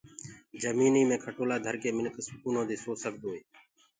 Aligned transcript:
جمينيٚ 0.61 1.07
مي 1.09 1.17
کٽولآ 1.23 1.55
ڌرڪي 1.65 1.89
منک 1.97 2.15
سڪونو 2.27 2.61
دي 2.69 2.77
سو 2.83 2.91
سگدوئي 3.03 3.39